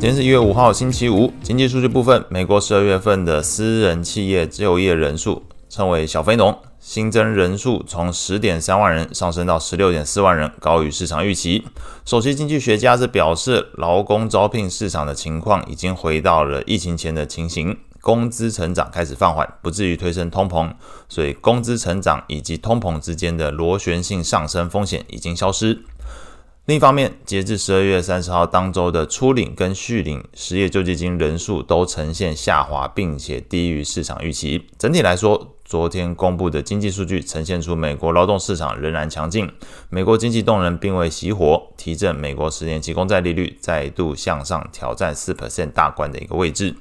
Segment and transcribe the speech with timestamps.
[0.00, 1.30] 今天是一月五号，星期五。
[1.42, 11.66] 经济数据部分，美国十二月份的私人企业就业人数称为小非农，新增人数从十点三万人上升到十六点四万人，高于市场预期。
[12.06, 20.72] 首席经济学家是表示，劳工招聘市场的情况已经回到了疫情前的情形，工资成长开始放缓，不至于推升通膨，
[21.10, 25.82] 所以工资成长以及通膨之间的螺旋性上升风险已经消失。
[26.66, 34.68] 另一方面，截至十二月三十号当周的初领跟续领失业救济金人数都呈现下滑，并且低于市场预期。
[34.78, 39.50] 整体来说，昨天公布的经济数据呈现出美国劳动市场仍然强劲，
[39.88, 46.76] 美国经济动能并未熄火，提振美国十年期公债利率再度向上挑战四 percent 大关的一个位置。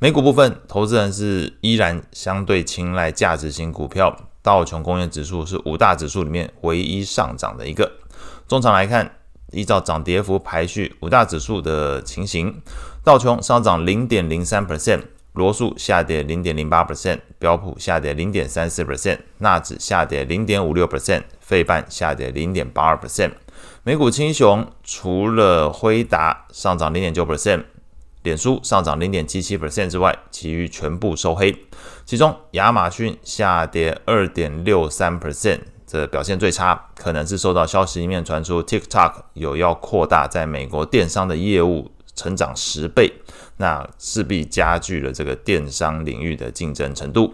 [0.00, 7.92] 美股部分，投资人是依然相对青睐价值型股票，道琼工业指数是五大指数里面唯一上涨的一个。
[8.48, 9.17] 中长来看。
[9.52, 12.60] 依照涨跌幅排序，五大指数的情形，
[13.02, 23.32] 道琼上涨零点零三 percent，罗素下跌零点零八 percent，标普下跌零点三四 percent，纳指下跌零点五六 percent，费半下跌零点八二 percent。
[23.82, 27.64] 美股轻雄除了辉达上涨零点九 percent，
[28.22, 31.56] 脸书上涨零点七七 percent 之外，其余全部收黑。
[32.04, 35.60] 其中亚马逊下跌二点六三 percent。
[35.88, 43.10] 这表现最差，可能是受到消息一面传出，TikTok 有要扩大在美国电商的业务，成长十倍，
[43.56, 47.32] 那势必加剧了这个电商领域的竞争程度。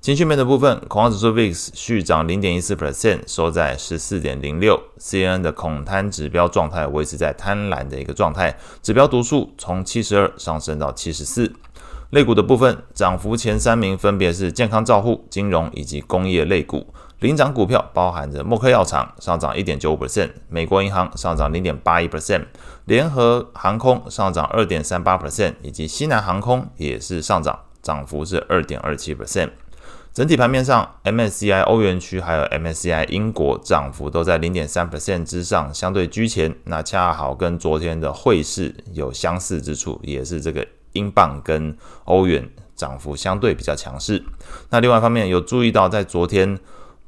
[0.00, 4.80] 情绪面的部分，恐慌指数 VIX 续涨零点一四 percent，收在十四点零六。
[4.98, 11.52] CNN 的恐贪指标状态维持在贪婪的一个状态，指标读数从七十二上升到七十四。
[12.10, 16.86] 类股的部分，涨幅前三名分别是健康照护、金融以及工业类股。
[17.20, 22.46] 领涨股票包含着默克药厂上涨一点九五 percent，美国银行上涨零点八一 percent，
[22.86, 29.50] 联合航空上涨二点三八 percent，以及西南航空也是上涨，涨幅是二点二七 percent。
[30.14, 36.54] 整体盘面上，MSCI 欧元区还有 MSCI 英国涨幅都在零点三 percent 之上，相对居前。
[36.64, 44.24] 那恰好跟昨天的汇市有相似之处，也是这个英镑跟欧元涨幅相对比较强势。
[44.70, 46.58] 那另外一方面有注意到，在昨天。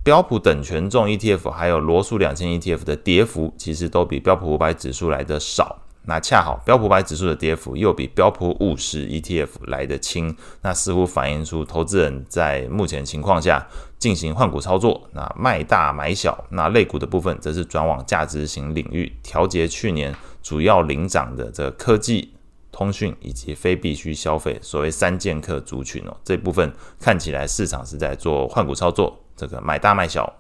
[0.03, 5.77] 标普等权重 ETF 还有罗素两千 ETF 的跌幅，其实都比标普五百指数来得少。
[6.05, 16.47] 那恰好标普五百指数的跌幅又比标普五十 ETF 来得轻，那似乎反映出投资人在目前情况下进行换股操作，那卖大买小。
[16.49, 22.33] 那类股的部分则是转往价值型领域，调节去年主要领涨的这科技、
[22.73, 29.19] 通讯以及非必需消费，所谓三剑客族群哦，这部分看起来市场是在做换股操作。
[29.37, 30.31] 这个买大卖小，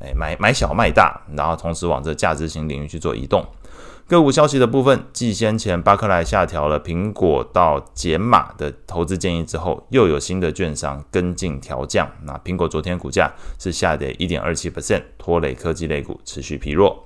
[0.00, 3.42] 哎，买买小卖大，然后同时往这价值型领域去做移动。
[4.06, 12.08] 个股消息的部分，继先前巴克莱下调了苹果到减码的投资建议之后，又有新的券商跟进调降。
[12.22, 17.05] 那苹果昨天股价是下跌一点二七 percent，拖累科技类股持续疲弱。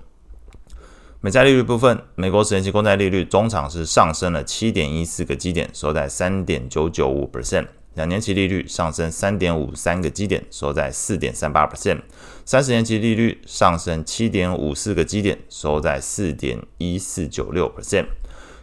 [1.22, 7.66] 美债利率部分，美国十年期公债利率中场是上升了七点一四个基点，收在三点九九五 percent。
[7.92, 11.98] 两年期利率上升三点五三个基点，收在四点三八 percent；
[12.46, 18.06] 三十年期利率上升七点五四个基点，收在四点一四九六 percent。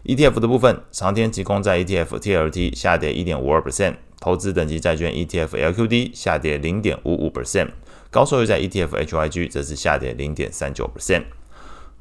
[0.06, 7.68] ETF 的部分，长天期公债 ETF TLT 下跌一点五二 percent，投资等级债券 ETF LQD 下跌零点五五 percent，
[8.10, 11.26] 高收益债 ETF HYG 则是下跌零点三九 percent。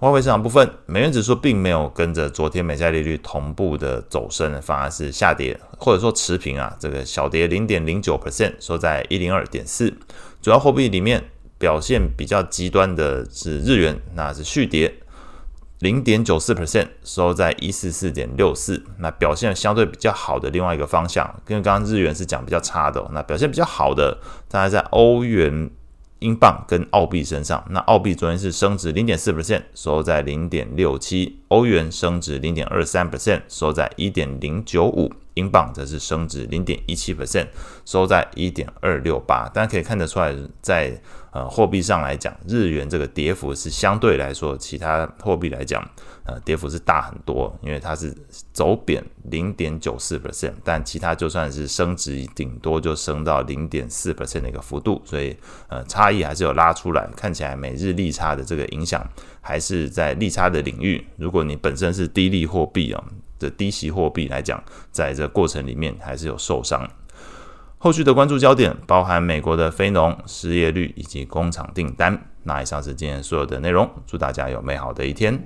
[0.01, 9.95] 外汇市场部分，美元指数并没有跟着昨天美债利率同步的走升，反而是下跌，或者说持平啊，这个小跌零点零九 percent，收在一零二点四。
[10.43, 11.25] 主要货币里面
[11.59, 14.97] 表现比较极端的是日元，那是续跌
[15.79, 18.85] 零点九四 percent，收在一四四点六四。
[18.99, 24.19] 那表现相对比较好的另外一个方向，跟刚刚日元是讲比较差的，那表现比较好的，
[24.51, 25.71] 大概在欧元。
[26.27, 37.47] 英镑跟澳币身上，那澳币昨天是升值零点四 percent，收在零点六七；欧元升值零点二三 percent，收在一点零九五；英镑则是升值零点一七 percent，
[37.87, 39.49] 收在一点二六八。
[39.49, 41.01] 大家可以看得出来，在
[41.31, 45.83] 呃货币上来讲，日元这个跌幅是相对来说，其他货币来讲。
[46.29, 48.13] 呃，跌幅是大很多，因为它是
[48.53, 49.01] 走贬
[49.31, 55.37] 零点九四 percent，但其他就算是升值，顶多就升到零点四 percent 的一个幅度，所以
[55.69, 57.09] 呃，差异还是有拉出来。
[57.17, 59.09] 看起来每日利差的这个影响
[59.41, 61.07] 还是在利差的领域。
[61.17, 63.05] 如果你本身是低利货币啊，
[63.39, 66.89] 的低息货币来讲，在这过程里面还是有受伤。
[67.79, 72.19] 后续的关注焦点包含美国的非农失业率以及工厂订单。
[72.43, 75.39] 那以上是今天所有的内容，祝大家有美好的一天。